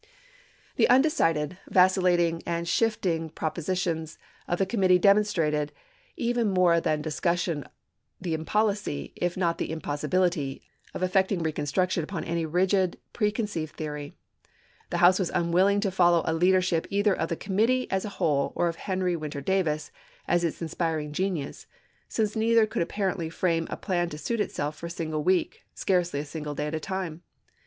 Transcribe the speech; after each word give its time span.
The 0.77 0.89
undecided, 0.89 1.59
vacillating, 1.69 2.41
and 2.47 2.67
shifting 2.67 3.29
proposi 3.29 3.77
tions 3.77 4.17
of 4.47 4.57
the 4.57 4.65
committee 4.65 4.97
demonstrated 4.97 5.71
even 6.17 6.49
more 6.49 6.81
than 6.81 7.03
discussion 7.03 7.65
the 8.19 8.35
impolicy, 8.35 9.13
if 9.15 9.37
not 9.37 9.59
the 9.59 9.69
impossibil 9.71 10.23
ity, 10.25 10.63
of 10.95 11.03
effecting 11.03 11.43
reconstruction 11.43 12.03
upon 12.03 12.23
any 12.23 12.47
rigid 12.47 12.97
pre 13.13 13.31
conceived 13.31 13.75
theory. 13.75 14.15
The 14.89 14.97
House 15.05 15.19
was 15.19 15.29
unwilling 15.35 15.79
to 15.81 15.91
follow 15.91 16.23
a 16.25 16.33
leadership 16.33 16.87
either 16.89 17.13
of 17.13 17.29
the 17.29 17.35
committee 17.35 17.85
as 17.91 18.03
a 18.03 18.09
whole, 18.17 18.53
or 18.55 18.67
of 18.67 18.77
Henry 18.77 19.15
Winter 19.15 19.39
Davis 19.39 19.91
as 20.27 20.43
its 20.43 20.63
inspiring 20.63 21.13
genius, 21.13 21.67
since 22.09 22.35
neither 22.35 22.65
could 22.65 22.81
apparently 22.81 23.29
frame 23.29 23.67
a 23.69 23.77
plan 23.77 24.09
to 24.09 24.17
suit 24.17 24.39
itself 24.39 24.75
for 24.75 24.87
a 24.87 24.89
single 24.89 25.23
week— 25.23 25.63
scarcely 25.75 26.19
a 26.19 26.25
single 26.25 26.55
day 26.55 26.65
at 26.65 26.73
a 26.73 26.79
time. 26.79 27.21